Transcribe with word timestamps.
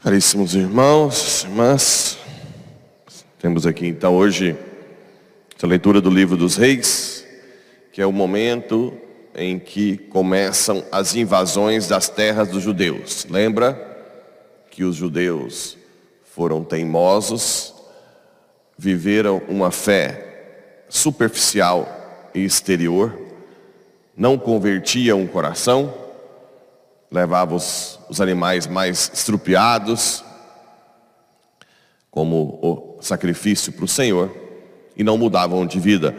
Caríssimos 0.00 0.54
irmãos, 0.54 1.42
irmãs, 1.42 2.16
temos 3.36 3.66
aqui 3.66 3.88
então 3.88 4.14
hoje 4.14 4.56
a 5.60 5.66
leitura 5.66 6.00
do 6.00 6.08
livro 6.08 6.36
dos 6.36 6.54
reis, 6.54 7.26
que 7.92 8.00
é 8.00 8.06
o 8.06 8.12
momento 8.12 8.96
em 9.34 9.58
que 9.58 9.96
começam 9.96 10.84
as 10.92 11.16
invasões 11.16 11.88
das 11.88 12.08
terras 12.08 12.46
dos 12.46 12.62
judeus. 12.62 13.26
Lembra 13.28 13.74
que 14.70 14.84
os 14.84 14.94
judeus 14.94 15.76
foram 16.22 16.62
teimosos, 16.62 17.74
viveram 18.78 19.42
uma 19.48 19.72
fé 19.72 20.84
superficial 20.88 22.30
e 22.32 22.44
exterior, 22.44 23.18
não 24.16 24.38
convertiam 24.38 25.24
o 25.24 25.28
coração, 25.28 25.92
levavam 27.10 27.56
os, 27.56 27.98
os 28.08 28.20
animais 28.20 28.66
mais 28.66 29.10
estrupiados, 29.12 30.24
como 32.10 32.58
o 32.62 33.02
sacrifício 33.02 33.72
para 33.72 33.84
o 33.84 33.88
Senhor, 33.88 34.34
e 34.96 35.04
não 35.04 35.16
mudavam 35.16 35.66
de 35.66 35.78
vida. 35.78 36.14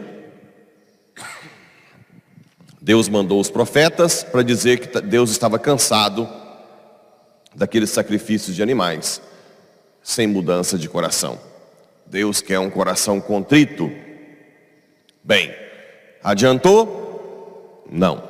Deus 2.80 3.08
mandou 3.08 3.38
os 3.38 3.50
profetas 3.50 4.24
para 4.24 4.42
dizer 4.42 4.80
que 4.80 5.00
Deus 5.02 5.30
estava 5.30 5.58
cansado 5.58 6.28
daqueles 7.54 7.90
sacrifícios 7.90 8.56
de 8.56 8.62
animais, 8.62 9.20
sem 10.02 10.26
mudança 10.26 10.78
de 10.78 10.88
coração. 10.88 11.38
Deus 12.06 12.40
quer 12.40 12.58
um 12.58 12.70
coração 12.70 13.20
contrito. 13.20 13.90
Bem, 15.22 15.54
adiantou? 16.22 17.84
Não. 17.90 18.28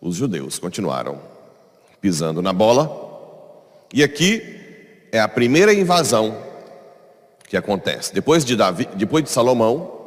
Os 0.00 0.16
judeus 0.16 0.58
continuaram 0.58 1.27
pisando 2.00 2.42
na 2.42 2.52
bola. 2.52 3.06
E 3.92 4.02
aqui 4.02 4.42
é 5.10 5.20
a 5.20 5.28
primeira 5.28 5.72
invasão 5.72 6.36
que 7.48 7.56
acontece. 7.56 8.12
Depois 8.12 8.44
de, 8.44 8.54
Davi, 8.54 8.88
depois 8.94 9.24
de 9.24 9.30
Salomão, 9.30 9.98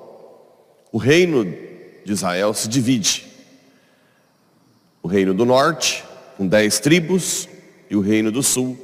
o 0.92 0.98
reino 0.98 1.44
de 1.46 2.12
Israel 2.12 2.54
se 2.54 2.68
divide. 2.68 3.28
O 5.02 5.08
reino 5.08 5.34
do 5.34 5.46
norte, 5.46 6.04
com 6.38 6.48
dez 6.48 6.80
tribos, 6.80 7.50
e 7.90 7.96
o 7.96 8.02
reino 8.02 8.32
do 8.32 8.44
sul, 8.44 8.78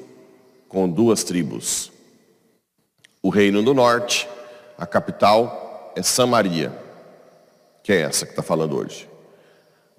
com 0.67 0.89
duas 0.89 1.23
tribos. 1.23 1.91
O 3.21 3.29
reino 3.29 3.61
do 3.61 3.73
norte, 3.73 4.27
a 4.77 4.85
capital 4.85 5.93
é 5.95 6.01
Samaria, 6.01 6.71
que 7.83 7.91
é 7.91 8.01
essa 8.01 8.25
que 8.25 8.31
está 8.31 8.43
falando 8.43 8.75
hoje. 8.75 9.07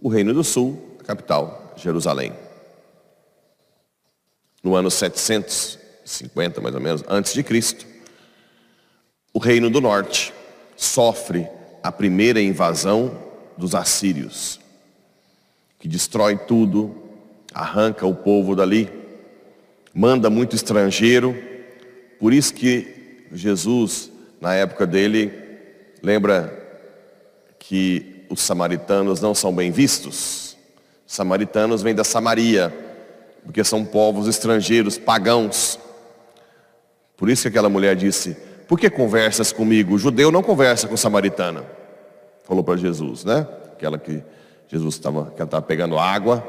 O 0.00 0.08
reino 0.08 0.34
do 0.34 0.44
sul, 0.44 0.96
a 1.00 1.04
capital, 1.04 1.72
Jerusalém. 1.76 2.32
No 4.62 4.74
ano 4.74 4.90
750, 4.90 6.60
mais 6.60 6.74
ou 6.74 6.80
menos, 6.80 7.04
antes 7.08 7.32
de 7.32 7.42
Cristo, 7.42 7.86
o 9.32 9.38
reino 9.38 9.70
do 9.70 9.80
norte 9.80 10.32
sofre 10.76 11.48
a 11.82 11.92
primeira 11.92 12.40
invasão 12.40 13.16
dos 13.56 13.74
assírios, 13.74 14.60
que 15.78 15.88
destrói 15.88 16.36
tudo, 16.36 16.94
arranca 17.52 18.06
o 18.06 18.14
povo 18.14 18.54
dali, 18.54 18.90
manda 19.94 20.30
muito 20.30 20.54
estrangeiro. 20.54 21.36
Por 22.18 22.32
isso 22.32 22.54
que 22.54 23.26
Jesus, 23.32 24.10
na 24.40 24.54
época 24.54 24.86
dele, 24.86 25.32
lembra 26.02 26.52
que 27.58 28.24
os 28.28 28.40
samaritanos 28.40 29.20
não 29.20 29.34
são 29.34 29.54
bem 29.54 29.70
vistos. 29.70 30.56
Os 31.06 31.14
samaritanos 31.14 31.82
vêm 31.82 31.94
da 31.94 32.04
Samaria, 32.04 32.72
porque 33.48 33.64
são 33.64 33.82
povos 33.82 34.28
estrangeiros, 34.28 34.98
pagãos. 34.98 35.78
Por 37.16 37.31
isso 37.31 37.41
que 37.41 37.48
aquela 37.48 37.70
mulher 37.70 37.97
disse: 37.97 38.36
por 38.69 38.78
que 38.78 38.91
conversas 38.91 39.50
comigo? 39.53 39.94
O 39.94 39.98
judeu 39.98 40.31
não 40.31 40.42
conversa 40.42 40.86
com 40.86 40.98
samaritana. 40.98 41.64
Falou 42.44 42.62
para 42.62 42.76
Jesus, 42.76 43.25
né? 43.25 43.48
Aquela 43.72 43.97
que 43.97 44.22
Jesus 44.69 44.97
estava, 44.97 45.32
pegando 45.62 45.98
água. 45.98 46.47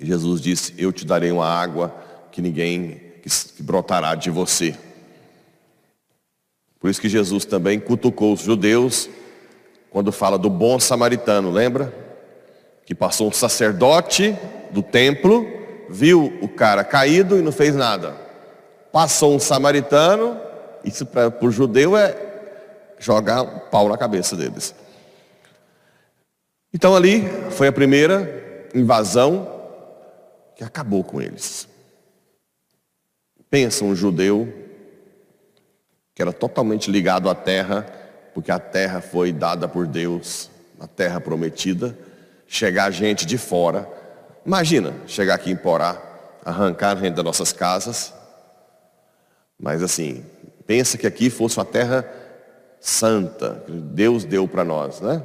E 0.00 0.04
Jesus 0.04 0.40
disse: 0.40 0.74
Eu 0.76 0.92
te 0.92 1.06
darei 1.06 1.30
uma 1.30 1.46
água 1.46 1.94
que 2.32 2.42
ninguém 2.42 3.00
que, 3.22 3.28
que 3.28 3.62
brotará 3.62 4.16
de 4.16 4.30
você. 4.30 4.76
Por 6.80 6.90
isso 6.90 7.00
que 7.00 7.08
Jesus 7.08 7.44
também 7.44 7.78
cutucou 7.78 8.32
os 8.32 8.40
judeus 8.40 9.08
quando 9.90 10.10
fala 10.10 10.36
do 10.36 10.50
bom 10.50 10.80
samaritano, 10.80 11.52
lembra? 11.52 11.94
Que 12.84 12.96
passou 12.96 13.28
um 13.28 13.32
sacerdote 13.32 14.36
do 14.72 14.82
templo, 14.82 15.63
viu 15.88 16.38
o 16.40 16.48
cara 16.48 16.84
caído 16.84 17.38
e 17.38 17.42
não 17.42 17.52
fez 17.52 17.74
nada. 17.74 18.14
Passou 18.92 19.34
um 19.34 19.38
samaritano, 19.38 20.40
isso 20.84 21.04
para 21.04 21.32
o 21.40 21.50
judeu 21.50 21.96
é 21.96 22.16
jogar 22.98 23.44
pau 23.70 23.88
na 23.88 23.98
cabeça 23.98 24.36
deles. 24.36 24.74
Então 26.72 26.94
ali 26.94 27.28
foi 27.50 27.68
a 27.68 27.72
primeira 27.72 28.68
invasão 28.74 29.48
que 30.56 30.64
acabou 30.64 31.04
com 31.04 31.20
eles. 31.20 31.68
Pensa 33.50 33.84
um 33.84 33.94
judeu 33.94 34.52
que 36.14 36.22
era 36.22 36.32
totalmente 36.32 36.90
ligado 36.90 37.28
à 37.28 37.34
terra, 37.34 37.86
porque 38.32 38.50
a 38.50 38.58
terra 38.58 39.00
foi 39.00 39.32
dada 39.32 39.66
por 39.68 39.86
Deus, 39.86 40.50
a 40.78 40.86
terra 40.86 41.20
prometida, 41.20 41.96
chegar 42.46 42.90
gente 42.90 43.26
de 43.26 43.36
fora. 43.36 43.88
Imagina 44.44 44.94
chegar 45.06 45.34
aqui 45.34 45.50
em 45.50 45.56
Porá, 45.56 46.00
arrancar 46.44 46.96
gente 46.98 47.14
das 47.14 47.24
nossas 47.24 47.52
casas, 47.52 48.12
mas 49.58 49.82
assim, 49.82 50.24
Pensa 50.66 50.96
que 50.96 51.06
aqui 51.06 51.28
fosse 51.28 51.58
uma 51.58 51.64
terra 51.64 52.06
santa, 52.80 53.62
que 53.66 53.72
Deus 53.72 54.24
deu 54.24 54.48
para 54.48 54.64
nós, 54.64 55.00
né? 55.00 55.22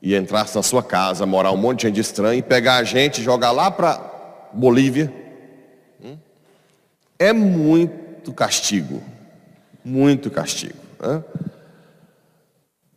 E 0.00 0.16
entrasse 0.16 0.56
na 0.56 0.62
sua 0.62 0.82
casa, 0.82 1.24
morar 1.24 1.52
um 1.52 1.56
monte 1.56 1.80
de 1.80 1.88
gente 1.88 2.00
estranha 2.00 2.38
e 2.38 2.42
pegar 2.42 2.76
a 2.76 2.84
gente 2.84 3.20
e 3.20 3.24
jogar 3.24 3.52
lá 3.52 3.70
para 3.70 4.50
Bolívia. 4.52 5.12
Hum? 6.02 6.16
É 7.16 7.32
muito 7.32 8.32
castigo, 8.32 9.00
muito 9.84 10.28
castigo. 10.28 10.78
Né? 10.98 11.22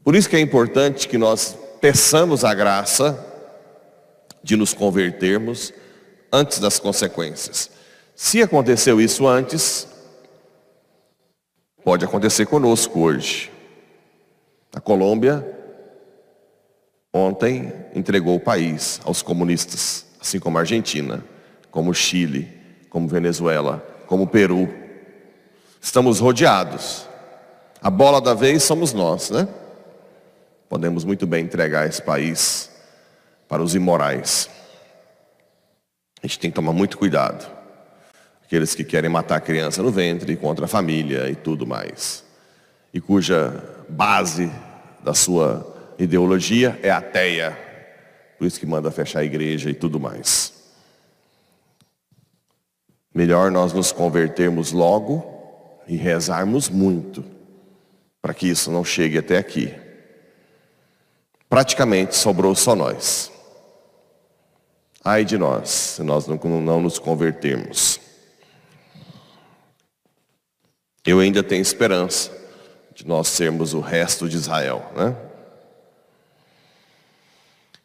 Por 0.03 0.15
isso 0.15 0.27
que 0.27 0.35
é 0.35 0.39
importante 0.39 1.07
que 1.07 1.17
nós 1.17 1.55
peçamos 1.79 2.43
a 2.43 2.53
graça 2.55 3.23
de 4.45 4.55
nos 4.55 4.73
convertermos 4.73 5.73
antes 6.31 6.59
das 6.59 6.79
consequências. 6.79 7.69
Se 8.15 8.41
aconteceu 8.41 9.01
isso 9.01 9.27
antes, 9.27 9.87
Pode 11.85 12.03
acontecer 12.03 12.47
conosco 12.47 12.99
hoje. 13.01 13.51
A 14.73 14.81
Colômbia 14.81 15.47
ontem 17.13 17.71
entregou 17.93 18.35
o 18.35 18.39
país 18.39 18.99
aos 19.03 19.21
comunistas, 19.21 20.03
assim 20.19 20.39
como 20.39 20.57
a 20.57 20.61
Argentina, 20.61 21.23
como 21.69 21.91
o 21.91 21.93
Chile, 21.93 22.51
como 22.89 23.07
Venezuela, 23.07 23.85
como 24.07 24.23
o 24.23 24.27
Peru. 24.27 24.67
Estamos 25.79 26.19
rodeados. 26.19 27.07
A 27.79 27.91
bola 27.91 28.19
da 28.19 28.33
vez 28.33 28.63
somos 28.63 28.91
nós, 28.91 29.29
né? 29.29 29.47
Podemos 30.67 31.03
muito 31.03 31.27
bem 31.27 31.43
entregar 31.43 31.87
esse 31.87 32.01
país 32.01 32.71
para 33.55 33.63
os 33.63 33.73
imorais. 33.73 34.49
A 36.21 36.27
gente 36.27 36.39
tem 36.39 36.51
que 36.51 36.55
tomar 36.55 36.73
muito 36.73 36.97
cuidado 36.97 37.49
aqueles 38.43 38.75
que 38.75 38.83
querem 38.83 39.09
matar 39.09 39.37
a 39.37 39.39
criança 39.39 39.81
no 39.81 39.91
ventre 39.91 40.35
contra 40.35 40.65
a 40.65 40.67
família 40.67 41.29
e 41.29 41.35
tudo 41.35 41.65
mais, 41.65 42.25
e 42.93 42.99
cuja 42.99 43.63
base 43.87 44.51
da 45.01 45.13
sua 45.13 45.95
ideologia 45.97 46.77
é 46.83 46.91
ateia, 46.91 47.57
por 48.37 48.45
isso 48.45 48.59
que 48.59 48.65
manda 48.65 48.91
fechar 48.91 49.19
a 49.19 49.23
igreja 49.23 49.69
e 49.69 49.73
tudo 49.73 50.01
mais. 50.01 50.53
Melhor 53.13 53.49
nós 53.51 53.71
nos 53.71 53.93
convertermos 53.93 54.73
logo 54.73 55.79
e 55.87 55.95
rezarmos 55.95 56.67
muito 56.67 57.23
para 58.21 58.33
que 58.33 58.49
isso 58.49 58.69
não 58.69 58.83
chegue 58.83 59.17
até 59.17 59.37
aqui. 59.37 59.73
Praticamente 61.47 62.17
sobrou 62.17 62.53
só 62.53 62.75
nós. 62.75 63.33
Ai 65.07 65.23
de 65.23 65.37
nós, 65.37 65.69
se 65.69 66.01
nós 66.01 66.25
não, 66.25 66.37
não 66.59 66.81
nos 66.81 66.97
convertermos. 66.97 67.99
eu 71.05 71.19
ainda 71.19 71.43
tenho 71.43 71.61
esperança 71.61 72.31
de 72.95 73.07
nós 73.07 73.27
sermos 73.27 73.75
o 73.75 73.79
resto 73.79 74.27
de 74.27 74.35
Israel. 74.35 74.91
Né? 74.95 75.15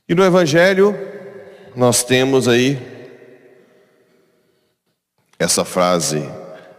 E 0.08 0.14
no 0.14 0.25
Evangelho, 0.25 0.96
nós 1.76 2.02
temos 2.02 2.49
aí 2.49 2.81
essa 5.38 5.62
frase: 5.62 6.26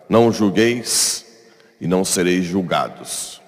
Não 0.10 0.32
julgueis 0.32 1.24
e 1.80 1.86
não 1.86 2.04
sereis 2.04 2.46
julgados. 2.46 3.40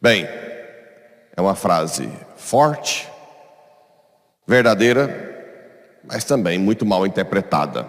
Bem, 0.00 0.24
é 0.24 1.40
uma 1.40 1.54
frase 1.54 2.10
forte, 2.36 3.08
verdadeira, 4.46 5.32
mas 6.04 6.24
também 6.24 6.58
muito 6.58 6.84
mal 6.84 7.06
interpretada 7.06 7.86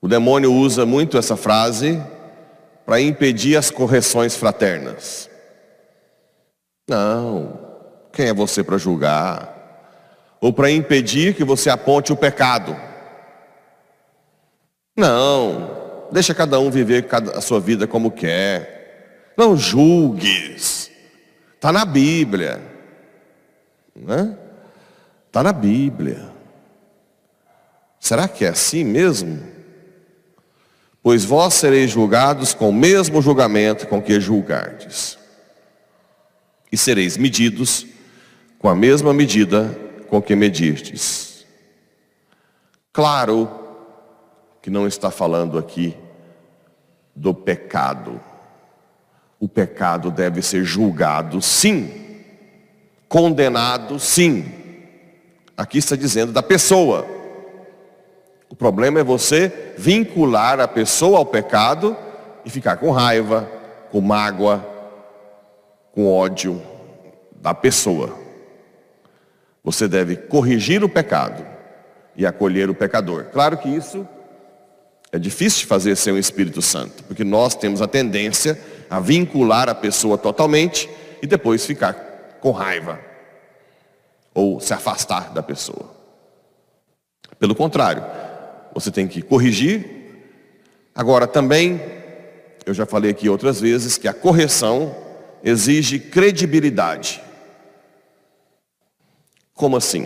O 0.00 0.06
demônio 0.06 0.52
usa 0.52 0.86
muito 0.86 1.18
essa 1.18 1.36
frase 1.36 2.00
para 2.86 3.00
impedir 3.00 3.56
as 3.56 3.70
correções 3.70 4.36
fraternas. 4.36 5.30
Não, 6.88 7.58
quem 8.12 8.26
é 8.26 8.34
você 8.34 8.62
para 8.62 8.76
julgar? 8.76 9.50
Ou 10.40 10.52
para 10.52 10.70
impedir 10.70 11.34
que 11.34 11.42
você 11.42 11.70
aponte 11.70 12.12
o 12.12 12.16
pecado. 12.16 12.76
Não, 14.94 16.06
deixa 16.12 16.34
cada 16.34 16.60
um 16.60 16.70
viver 16.70 17.08
a 17.34 17.40
sua 17.40 17.58
vida 17.58 17.86
como 17.86 18.10
quer. 18.10 19.32
Não 19.38 19.56
julgues. 19.56 20.90
Está 21.54 21.72
na 21.72 21.86
Bíblia. 21.86 22.60
Né? 23.96 24.36
Está 25.34 25.42
na 25.42 25.52
Bíblia. 25.52 26.30
Será 27.98 28.28
que 28.28 28.44
é 28.44 28.50
assim 28.50 28.84
mesmo? 28.84 29.42
Pois 31.02 31.24
vós 31.24 31.54
sereis 31.54 31.90
julgados 31.90 32.54
com 32.54 32.68
o 32.68 32.72
mesmo 32.72 33.20
julgamento 33.20 33.88
com 33.88 34.00
que 34.00 34.20
julgardes. 34.20 35.18
E 36.70 36.76
sereis 36.76 37.16
medidos 37.16 37.84
com 38.60 38.68
a 38.68 38.76
mesma 38.76 39.12
medida 39.12 39.76
com 40.08 40.22
que 40.22 40.36
medirdes. 40.36 41.44
Claro 42.92 43.50
que 44.62 44.70
não 44.70 44.86
está 44.86 45.10
falando 45.10 45.58
aqui 45.58 45.96
do 47.12 47.34
pecado. 47.34 48.20
O 49.40 49.48
pecado 49.48 50.12
deve 50.12 50.42
ser 50.42 50.62
julgado, 50.62 51.42
sim. 51.42 51.90
Condenado, 53.08 53.98
sim 53.98 54.62
Aqui 55.56 55.78
está 55.78 55.94
dizendo 55.94 56.32
da 56.32 56.42
pessoa. 56.42 57.06
O 58.48 58.56
problema 58.56 59.00
é 59.00 59.04
você 59.04 59.74
vincular 59.78 60.58
a 60.60 60.66
pessoa 60.66 61.18
ao 61.18 61.26
pecado 61.26 61.96
e 62.44 62.50
ficar 62.50 62.76
com 62.76 62.90
raiva, 62.90 63.48
com 63.90 64.00
mágoa, 64.00 64.64
com 65.92 66.12
ódio 66.12 66.60
da 67.32 67.54
pessoa. 67.54 68.18
Você 69.62 69.86
deve 69.86 70.16
corrigir 70.16 70.82
o 70.82 70.88
pecado 70.88 71.46
e 72.16 72.26
acolher 72.26 72.68
o 72.68 72.74
pecador. 72.74 73.26
Claro 73.32 73.56
que 73.58 73.68
isso 73.68 74.06
é 75.12 75.18
difícil 75.18 75.60
de 75.60 75.66
fazer 75.66 75.96
sem 75.96 76.12
o 76.12 76.18
Espírito 76.18 76.60
Santo, 76.60 77.04
porque 77.04 77.22
nós 77.22 77.54
temos 77.54 77.80
a 77.80 77.86
tendência 77.86 78.58
a 78.90 78.98
vincular 78.98 79.68
a 79.68 79.74
pessoa 79.74 80.18
totalmente 80.18 80.90
e 81.22 81.26
depois 81.26 81.64
ficar 81.64 82.38
com 82.40 82.50
raiva 82.50 83.13
ou 84.34 84.58
se 84.60 84.74
afastar 84.74 85.32
da 85.32 85.42
pessoa. 85.42 85.94
Pelo 87.38 87.54
contrário, 87.54 88.04
você 88.74 88.90
tem 88.90 89.06
que 89.06 89.22
corrigir. 89.22 90.20
Agora 90.94 91.26
também, 91.26 91.80
eu 92.66 92.74
já 92.74 92.84
falei 92.84 93.12
aqui 93.12 93.28
outras 93.28 93.60
vezes 93.60 93.96
que 93.96 94.08
a 94.08 94.12
correção 94.12 94.94
exige 95.42 95.98
credibilidade. 95.98 97.22
Como 99.54 99.76
assim? 99.76 100.04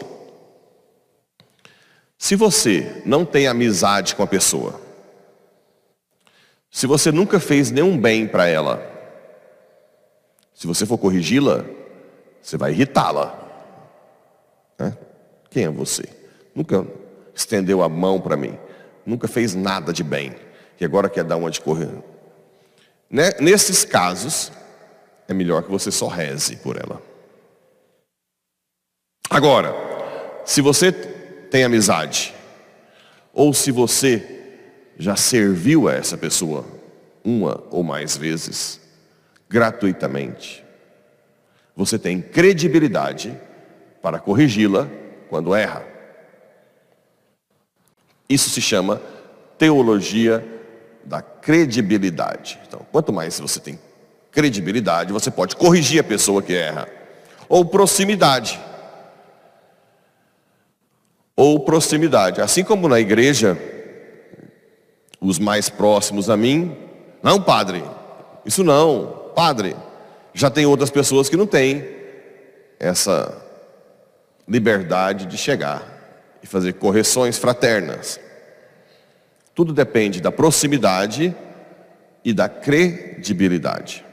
Se 2.18 2.36
você 2.36 3.02
não 3.06 3.24
tem 3.24 3.46
amizade 3.46 4.14
com 4.14 4.22
a 4.22 4.26
pessoa, 4.26 4.80
se 6.70 6.86
você 6.86 7.10
nunca 7.10 7.40
fez 7.40 7.70
nenhum 7.70 7.96
bem 7.96 8.26
para 8.26 8.46
ela, 8.46 8.84
se 10.52 10.66
você 10.66 10.84
for 10.84 10.98
corrigi-la, 10.98 11.64
você 12.42 12.56
vai 12.56 12.72
irritá-la. 12.72 13.47
Né? 14.78 14.96
Quem 15.50 15.64
é 15.64 15.68
você? 15.68 16.04
Nunca 16.54 16.86
estendeu 17.34 17.82
a 17.82 17.88
mão 17.88 18.20
para 18.20 18.36
mim. 18.36 18.56
Nunca 19.04 19.26
fez 19.26 19.54
nada 19.54 19.92
de 19.92 20.04
bem. 20.04 20.34
E 20.80 20.84
agora 20.84 21.08
quer 21.08 21.24
dar 21.24 21.36
uma 21.36 21.50
de 21.50 21.60
correr. 21.60 21.90
Né? 23.10 23.32
Nesses 23.40 23.84
casos, 23.84 24.52
é 25.26 25.34
melhor 25.34 25.62
que 25.62 25.70
você 25.70 25.90
só 25.90 26.06
reze 26.08 26.56
por 26.56 26.76
ela. 26.76 27.02
Agora, 29.30 29.74
se 30.44 30.60
você 30.60 30.90
tem 30.92 31.64
amizade, 31.64 32.34
ou 33.32 33.52
se 33.52 33.70
você 33.70 34.36
já 34.98 35.14
serviu 35.16 35.88
a 35.88 35.94
essa 35.94 36.16
pessoa 36.16 36.64
uma 37.22 37.62
ou 37.70 37.82
mais 37.82 38.16
vezes, 38.16 38.80
gratuitamente, 39.48 40.64
você 41.76 41.98
tem 41.98 42.20
credibilidade 42.20 43.38
para 44.08 44.18
corrigi-la 44.18 44.88
quando 45.28 45.54
erra. 45.54 45.84
Isso 48.26 48.48
se 48.48 48.58
chama 48.58 49.02
teologia 49.58 50.42
da 51.04 51.20
credibilidade. 51.20 52.58
Então, 52.66 52.80
quanto 52.90 53.12
mais 53.12 53.38
você 53.38 53.60
tem 53.60 53.78
credibilidade, 54.30 55.12
você 55.12 55.30
pode 55.30 55.56
corrigir 55.56 56.00
a 56.00 56.04
pessoa 56.04 56.40
que 56.40 56.54
erra. 56.54 56.88
Ou 57.50 57.66
proximidade. 57.66 58.58
Ou 61.36 61.60
proximidade. 61.60 62.40
Assim 62.40 62.64
como 62.64 62.88
na 62.88 62.98
igreja, 62.98 63.58
os 65.20 65.38
mais 65.38 65.68
próximos 65.68 66.30
a 66.30 66.36
mim, 66.36 66.74
não, 67.22 67.42
padre, 67.42 67.84
isso 68.46 68.64
não, 68.64 69.32
padre. 69.36 69.76
Já 70.32 70.48
tem 70.48 70.64
outras 70.64 70.88
pessoas 70.88 71.28
que 71.28 71.36
não 71.36 71.46
têm 71.46 71.86
essa 72.80 73.47
liberdade 74.48 75.26
de 75.26 75.36
chegar 75.36 75.82
e 76.42 76.46
fazer 76.46 76.74
correções 76.74 77.36
fraternas. 77.36 78.18
Tudo 79.54 79.72
depende 79.72 80.20
da 80.20 80.32
proximidade 80.32 81.36
e 82.24 82.32
da 82.32 82.48
credibilidade. 82.48 84.04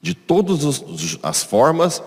De 0.00 0.14
todas 0.14 1.18
as 1.22 1.42
formas, 1.42 2.02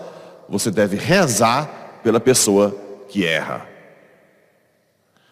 você 0.48 0.70
deve 0.70 0.96
rezar 0.96 2.00
pela 2.02 2.18
pessoa 2.18 2.74
que 3.08 3.26
erra. 3.26 3.68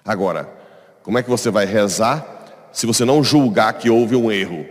Agora, 0.05 0.49
como 1.03 1.19
é 1.19 1.23
que 1.23 1.31
você 1.31 1.51
vai 1.51 1.65
rezar 1.65 2.69
se 2.73 2.87
você 2.87 3.05
não 3.05 3.25
julgar 3.25 3.73
que 3.75 3.89
houve 3.89 4.15
um 4.15 4.31
erro? 4.31 4.67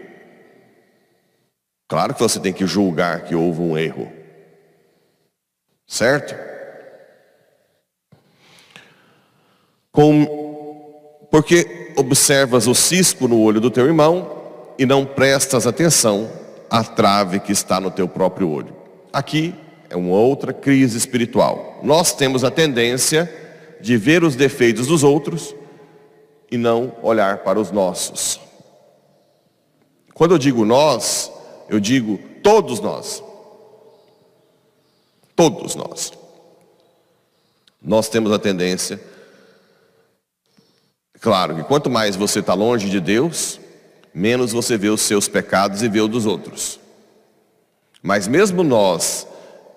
Claro 1.88 2.14
que 2.14 2.22
você 2.22 2.40
tem 2.40 2.54
que 2.54 2.68
julgar 2.68 3.22
que 3.22 3.34
houve 3.34 3.62
um 3.62 3.76
erro. 3.78 4.19
Certo? 5.90 6.36
Com, 9.92 11.26
porque 11.32 11.94
observas 11.98 12.68
o 12.68 12.76
cisco 12.76 13.28
no 13.28 13.42
olho 13.42 13.60
do 13.60 13.72
teu 13.72 13.88
irmão 13.88 14.76
e 14.78 14.86
não 14.86 15.04
prestas 15.04 15.66
atenção 15.66 16.30
à 16.70 16.84
trave 16.84 17.40
que 17.40 17.52
está 17.52 17.82
no 17.82 17.90
teu 17.90 18.08
próprio 18.08 18.50
olho. 18.50 18.76
Aqui 19.12 19.56
é 19.90 19.96
uma 19.96 20.16
outra 20.16 20.54
crise 20.54 20.96
espiritual. 20.96 21.80
Nós 21.82 22.14
temos 22.14 22.44
a 22.44 22.52
tendência 22.52 23.28
de 23.82 23.98
ver 23.98 24.24
os 24.24 24.36
defeitos 24.36 24.86
dos 24.86 25.04
outros 25.04 25.56
e 26.52 26.58
não 26.58 26.96
olhar 27.02 27.40
para 27.40 27.60
os 27.60 27.72
nossos. 27.72 28.40
Quando 30.14 30.36
eu 30.36 30.38
digo 30.38 30.64
nós, 30.64 31.32
eu 31.68 31.80
digo 31.80 32.20
todos 32.44 32.80
nós. 32.80 33.24
Todos 35.40 35.74
nós. 35.74 36.12
Nós 37.82 38.10
temos 38.10 38.30
a 38.34 38.38
tendência, 38.38 39.00
claro, 41.22 41.56
que 41.56 41.64
quanto 41.64 41.90
mais 41.90 42.18
você 42.18 42.40
está 42.40 42.54
longe 42.54 42.90
de 42.90 43.00
Deus, 43.00 43.58
menos 44.14 44.52
você 44.52 44.78
vê 44.78 44.90
os 44.90 45.00
seus 45.00 45.30
pecados 45.30 45.82
e 45.82 45.88
vê 45.88 46.02
o 46.02 46.10
dos 46.10 46.26
outros. 46.26 46.78
Mas 48.04 48.28
mesmo 48.28 48.64
nós 48.64 49.26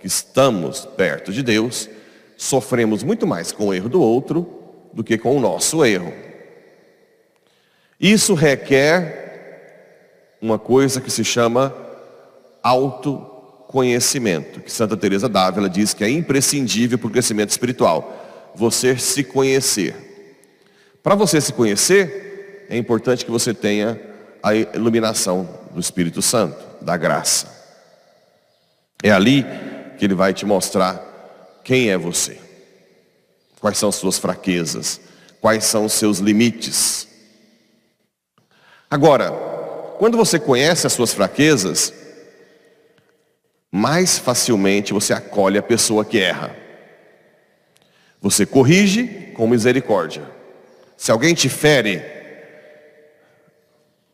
que 0.00 0.09
estamos 0.09 0.85
perto 0.85 1.33
de 1.33 1.45
Deus, 1.45 1.88
sofremos 2.37 3.04
muito 3.04 3.25
mais 3.25 3.52
com 3.52 3.69
o 3.69 3.73
erro 3.73 3.88
do 3.88 4.02
outro 4.02 4.64
do 4.92 5.04
que 5.04 5.16
com 5.16 5.37
o 5.37 5.40
nosso 5.40 5.85
erro. 5.85 6.12
Isso 8.00 8.35
requer 8.35 10.35
uma 10.42 10.59
coisa 10.59 11.00
que 11.00 11.09
se 11.09 11.23
chama 11.23 11.73
auto 12.64 13.32
conhecimento, 13.73 14.61
que 14.61 14.71
Santa 14.71 14.99
Teresa 14.99 15.31
d'Ávila 15.31 15.69
diz 15.69 15.95
que 15.95 16.05
é 16.05 16.11
imprescindível 16.11 16.99
para 16.99 17.09
o 17.09 17.11
crescimento 17.11 17.49
espiritual. 17.49 18.52
Você 18.55 18.99
se 18.99 19.25
conhecer. 19.25 19.97
Para 21.02 21.14
você 21.14 21.41
se 21.41 21.55
conhecer, 21.55 22.67
é 22.69 22.76
importante 22.76 23.25
que 23.25 23.31
você 23.31 23.55
tenha 23.55 23.99
a 24.43 24.55
iluminação 24.55 25.49
do 25.73 25.81
Espírito 25.81 26.21
Santo, 26.21 26.62
da 26.85 26.99
graça. 26.99 27.50
É 29.02 29.11
ali 29.11 29.45
que 29.99 30.05
ele 30.05 30.14
vai 30.14 30.35
te 30.35 30.45
mostrar 30.45 31.02
quem 31.64 31.88
é 31.88 31.97
você. 31.97 32.38
Quais 33.59 33.79
são 33.79 33.88
as 33.88 33.95
suas 33.95 34.19
fraquezas, 34.19 35.00
quais 35.41 35.64
são 35.64 35.87
os 35.87 35.95
seus 35.95 36.19
limites. 36.19 37.09
Agora, 38.91 39.31
quando 39.99 40.19
você 40.19 40.38
conhece 40.38 40.87
as 40.87 40.93
suas 40.93 41.14
fraquezas, 41.14 42.01
mais 43.75 44.19
facilmente 44.19 44.93
você 44.93 45.14
acolhe 45.14 45.57
a 45.57 45.62
pessoa 45.62 46.05
que 46.05 46.21
erra. 46.21 46.55
Você 48.21 48.45
corrige 48.45 49.33
com 49.35 49.49
misericórdia. 49.49 50.23
Se 50.95 51.11
alguém 51.11 51.33
te 51.35 51.49
fere, 51.49 52.02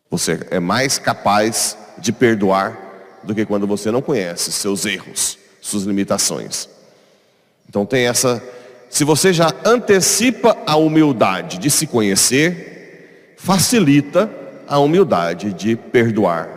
você 0.08 0.46
é 0.52 0.60
mais 0.60 0.96
capaz 0.98 1.76
de 1.98 2.12
perdoar 2.12 3.20
do 3.24 3.34
que 3.34 3.44
quando 3.44 3.66
você 3.66 3.90
não 3.90 4.00
conhece 4.00 4.52
seus 4.52 4.86
erros, 4.86 5.36
suas 5.60 5.82
limitações. 5.82 6.68
Então 7.68 7.84
tem 7.84 8.06
essa. 8.06 8.42
Se 8.88 9.02
você 9.02 9.32
já 9.32 9.52
antecipa 9.64 10.56
a 10.66 10.76
humildade 10.76 11.58
de 11.58 11.68
se 11.68 11.86
conhecer, 11.86 13.34
facilita 13.36 14.30
a 14.68 14.78
humildade 14.78 15.52
de 15.52 15.76
perdoar, 15.76 16.48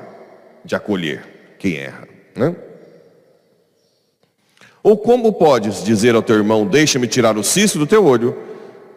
de 0.64 0.76
acolher 0.76 1.56
quem 1.58 1.78
erra. 1.78 2.08
Né? 2.36 2.56
Ou 4.84 4.98
como 4.98 5.34
podes 5.34 5.84
dizer 5.84 6.16
ao 6.16 6.24
teu 6.24 6.38
irmão, 6.38 6.66
deixa-me 6.66 7.08
tirar 7.08 7.38
o 7.38 7.44
cisto 7.44 7.78
do 7.78 7.86
teu 7.86 8.06
olho, 8.06 8.38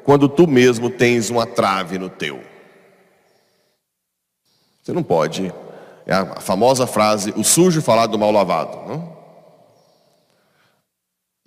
quando 0.04 0.28
tu 0.28 0.46
mesmo 0.46 0.88
tens 0.88 1.30
uma 1.30 1.46
trave 1.46 1.98
no 1.98 2.08
teu? 2.08 2.40
Você 4.82 4.92
não 4.92 5.02
pode. 5.02 5.52
É 6.06 6.14
a 6.14 6.40
famosa 6.40 6.86
frase, 6.86 7.32
o 7.36 7.42
sujo 7.42 7.80
falar 7.80 8.06
do 8.06 8.18
mal 8.18 8.30
lavado. 8.30 8.88
Não? 8.88 9.16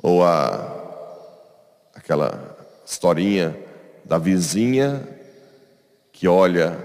Ou 0.02 0.24
a, 0.24 0.76
aquela 1.96 2.58
historinha 2.86 3.58
da 4.06 4.18
vizinha 4.18 5.08
que 6.12 6.28
olha 6.28 6.78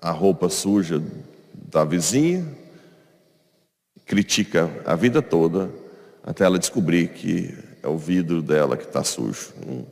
a 0.00 0.10
roupa 0.10 0.48
suja 0.48 1.02
da 1.54 1.84
vizinha, 1.84 2.46
critica 4.04 4.70
a 4.84 4.94
vida 4.94 5.22
toda, 5.22 5.70
até 6.28 6.44
ela 6.44 6.58
descobrir 6.58 7.08
que 7.08 7.56
é 7.82 7.88
o 7.88 7.96
vidro 7.96 8.42
dela 8.42 8.76
que 8.76 8.84
está 8.84 9.02
sujo. 9.02 9.50
Hum. 9.66 9.86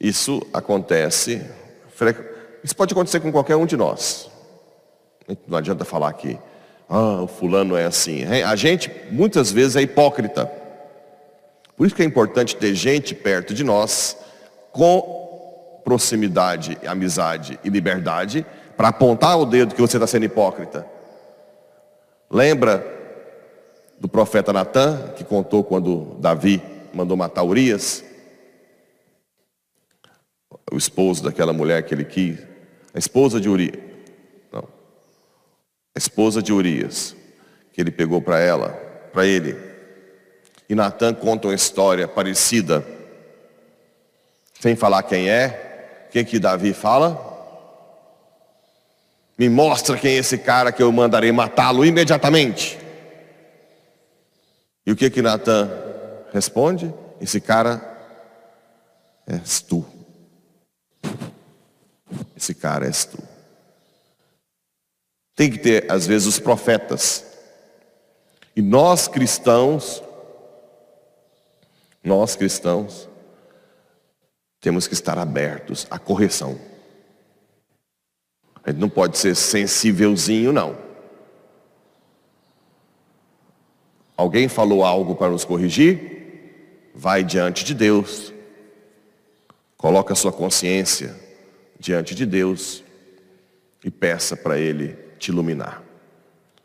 Isso 0.00 0.44
acontece, 0.52 1.40
isso 2.64 2.74
pode 2.74 2.92
acontecer 2.92 3.20
com 3.20 3.30
qualquer 3.30 3.54
um 3.54 3.64
de 3.64 3.76
nós. 3.76 4.28
Não 5.46 5.56
adianta 5.56 5.84
falar 5.84 6.12
que 6.14 6.36
ah, 6.88 7.22
o 7.22 7.28
fulano 7.28 7.76
é 7.76 7.84
assim. 7.84 8.24
A 8.24 8.56
gente 8.56 8.90
muitas 9.12 9.52
vezes 9.52 9.76
é 9.76 9.82
hipócrita. 9.82 10.50
Por 11.76 11.86
isso 11.86 11.94
que 11.94 12.02
é 12.02 12.04
importante 12.04 12.56
ter 12.56 12.74
gente 12.74 13.14
perto 13.14 13.54
de 13.54 13.62
nós 13.62 14.16
com 14.72 15.80
proximidade, 15.84 16.76
amizade 16.84 17.56
e 17.62 17.70
liberdade 17.70 18.44
para 18.76 18.88
apontar 18.88 19.38
o 19.38 19.46
dedo 19.46 19.76
que 19.76 19.80
você 19.80 19.96
está 19.96 20.08
sendo 20.08 20.24
hipócrita. 20.24 20.84
Lembra 22.28 22.95
do 23.98 24.08
profeta 24.08 24.52
Natan, 24.52 25.12
que 25.16 25.24
contou 25.24 25.64
quando 25.64 26.16
Davi 26.20 26.62
mandou 26.92 27.16
matar 27.16 27.42
Urias, 27.42 28.04
o 30.70 30.76
esposo 30.76 31.22
daquela 31.22 31.52
mulher 31.52 31.82
que 31.84 31.94
ele 31.94 32.04
quis, 32.04 32.38
a 32.94 32.98
esposa 32.98 33.40
de 33.40 33.48
Urias, 33.48 33.78
não, 34.52 34.64
a 35.94 35.98
esposa 35.98 36.42
de 36.42 36.52
Urias, 36.52 37.16
que 37.72 37.80
ele 37.80 37.90
pegou 37.90 38.20
para 38.20 38.38
ela, 38.38 38.70
para 39.12 39.26
ele. 39.26 39.56
E 40.68 40.74
Natan 40.74 41.14
conta 41.14 41.48
uma 41.48 41.54
história 41.54 42.08
parecida, 42.08 42.84
sem 44.58 44.74
falar 44.74 45.02
quem 45.02 45.28
é, 45.28 46.08
quem 46.10 46.24
que 46.24 46.38
Davi 46.38 46.72
fala? 46.72 47.34
Me 49.38 49.48
mostra 49.48 49.98
quem 49.98 50.12
é 50.12 50.16
esse 50.16 50.38
cara 50.38 50.72
que 50.72 50.82
eu 50.82 50.90
mandarei 50.90 51.30
matá-lo 51.30 51.84
imediatamente. 51.84 52.85
E 54.86 54.92
o 54.92 54.96
que 54.96 55.10
que 55.10 55.20
Natan 55.20 55.68
responde? 56.32 56.94
Esse 57.20 57.40
cara 57.40 57.82
és 59.26 59.60
tu. 59.60 59.84
Esse 62.36 62.54
cara 62.54 62.86
és 62.86 63.04
tu. 63.04 63.18
Tem 65.34 65.50
que 65.50 65.58
ter, 65.58 65.90
às 65.90 66.06
vezes, 66.06 66.28
os 66.28 66.38
profetas. 66.38 67.26
E 68.54 68.62
nós 68.62 69.08
cristãos, 69.08 70.02
nós 72.02 72.36
cristãos, 72.36 73.08
temos 74.60 74.86
que 74.86 74.94
estar 74.94 75.18
abertos 75.18 75.86
à 75.90 75.98
correção. 75.98 76.58
A 78.62 78.70
gente 78.70 78.80
não 78.80 78.88
pode 78.88 79.18
ser 79.18 79.34
sensívelzinho, 79.34 80.52
não. 80.52 80.85
Alguém 84.16 84.48
falou 84.48 84.82
algo 84.84 85.14
para 85.14 85.30
nos 85.30 85.44
corrigir? 85.44 86.90
Vai 86.94 87.22
diante 87.22 87.64
de 87.64 87.74
Deus. 87.74 88.32
Coloca 89.76 90.14
a 90.14 90.16
sua 90.16 90.32
consciência 90.32 91.14
diante 91.78 92.14
de 92.14 92.24
Deus 92.24 92.82
e 93.84 93.90
peça 93.90 94.36
para 94.36 94.58
Ele 94.58 94.96
te 95.18 95.30
iluminar. 95.30 95.82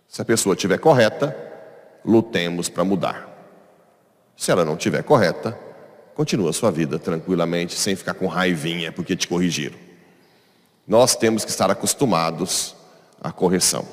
Se 0.07 0.21
a 0.21 0.25
pessoa 0.25 0.55
estiver 0.55 0.77
correta, 0.77 1.35
lutemos 2.03 2.69
para 2.69 2.83
mudar. 2.83 3.27
Se 4.35 4.51
ela 4.51 4.63
não 4.63 4.75
estiver 4.75 5.03
correta, 5.03 5.57
continua 6.15 6.49
a 6.49 6.53
sua 6.53 6.71
vida 6.71 6.97
tranquilamente, 6.97 7.77
sem 7.77 7.95
ficar 7.95 8.13
com 8.13 8.27
raivinha 8.27 8.91
porque 8.91 9.15
te 9.15 9.27
corrigiram. 9.27 9.77
Nós 10.87 11.15
temos 11.15 11.45
que 11.45 11.51
estar 11.51 11.69
acostumados 11.69 12.75
à 13.21 13.31
correção. 13.31 13.85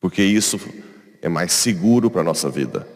Porque 0.00 0.22
isso 0.22 0.60
é 1.26 1.28
mais 1.28 1.52
seguro 1.52 2.08
para 2.08 2.20
a 2.20 2.24
nossa 2.24 2.48
vida. 2.48 2.86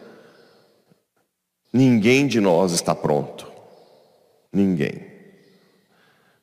Ninguém 1.71 2.27
de 2.27 2.39
nós 2.39 2.71
está 2.71 2.95
pronto. 2.95 3.45
Ninguém. 4.53 5.05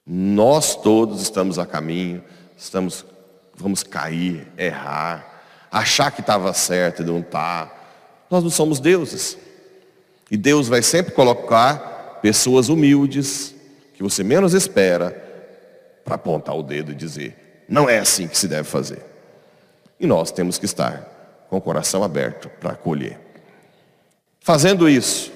Nós 0.06 0.76
todos 0.76 1.22
estamos 1.22 1.58
a 1.58 1.64
caminho, 1.64 2.22
estamos, 2.58 3.06
vamos 3.54 3.82
cair, 3.82 4.46
errar, 4.58 5.42
achar 5.70 6.10
que 6.10 6.20
estava 6.20 6.52
certo 6.52 7.00
e 7.00 7.06
não 7.06 7.20
está. 7.20 7.74
Nós 8.30 8.42
não 8.42 8.50
somos 8.50 8.80
deuses. 8.80 9.38
E 10.30 10.36
Deus 10.36 10.68
vai 10.68 10.82
sempre 10.82 11.14
colocar 11.14 12.18
pessoas 12.20 12.68
humildes, 12.68 13.54
que 13.94 14.02
você 14.02 14.22
menos 14.22 14.52
espera, 14.52 15.10
para 16.04 16.16
apontar 16.16 16.54
o 16.54 16.62
dedo 16.62 16.92
e 16.92 16.94
dizer, 16.94 17.64
não 17.66 17.88
é 17.88 17.98
assim 17.98 18.28
que 18.28 18.36
se 18.36 18.46
deve 18.46 18.68
fazer. 18.68 19.02
E 19.98 20.06
nós 20.06 20.30
temos 20.30 20.58
que 20.58 20.66
estar 20.66 21.17
com 21.48 21.56
o 21.56 21.60
coração 21.60 22.02
aberto 22.02 22.48
para 22.48 22.72
acolher. 22.72 23.18
Fazendo 24.40 24.88
isso, 24.88 25.32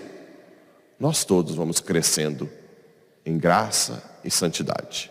nós 0.98 1.24
todos 1.24 1.54
vamos 1.54 1.80
crescendo 1.80 2.48
em 3.24 3.38
graça 3.38 4.02
e 4.24 4.30
santidade. 4.30 5.10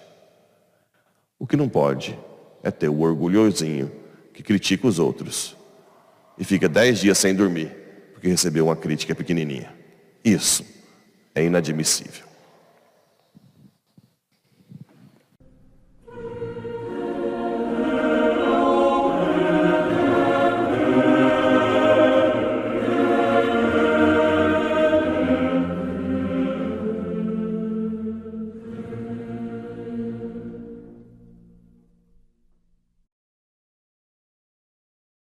O 1.37 1.47
que 1.47 1.57
não 1.57 1.67
pode 1.67 2.17
é 2.63 2.71
ter 2.71 2.89
o 2.89 3.01
orgulhosinho 3.01 3.91
que 4.33 4.43
critica 4.43 4.87
os 4.87 4.99
outros 4.99 5.55
e 6.37 6.43
fica 6.43 6.69
dez 6.69 6.99
dias 6.99 7.17
sem 7.17 7.35
dormir 7.35 7.81
porque 8.13 8.29
recebeu 8.29 8.65
uma 8.65 8.75
crítica 8.75 9.15
pequenininha. 9.15 9.73
Isso 10.23 10.63
é 11.33 11.43
inadmissível. 11.43 12.30